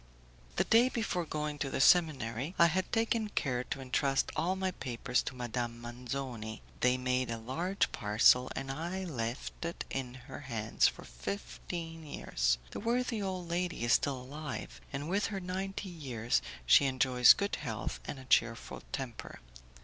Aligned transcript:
The 0.55 0.63
day 0.63 0.89
before 0.89 1.25
going 1.27 1.59
to 1.59 1.69
the 1.69 1.79
seminary, 1.79 2.55
I 2.57 2.65
had 2.65 2.91
taken 2.91 3.29
care 3.29 3.63
to 3.65 3.79
entrust 3.81 4.31
all 4.35 4.55
my 4.55 4.71
papers 4.71 5.21
to 5.21 5.35
Madame 5.35 5.79
Manzoni. 5.79 6.63
They 6.79 6.97
made 6.97 7.29
a 7.29 7.37
large 7.37 7.91
parcel, 7.91 8.51
and 8.55 8.71
I 8.71 9.03
left 9.03 9.63
it 9.63 9.85
in 9.91 10.15
her 10.25 10.39
hands 10.39 10.87
for 10.87 11.03
fifteen 11.05 12.03
years. 12.03 12.57
The 12.71 12.79
worthy 12.79 13.21
old 13.21 13.47
lady 13.47 13.83
is 13.85 13.93
still 13.93 14.19
alive, 14.19 14.81
and 14.91 15.07
with 15.07 15.27
her 15.27 15.39
ninety 15.39 15.89
years 15.89 16.41
she 16.65 16.85
enjoys 16.85 17.33
good 17.33 17.57
health 17.57 17.99
and 18.05 18.17
a 18.17 18.25
cheerful 18.25 18.81
temper. 18.91 19.39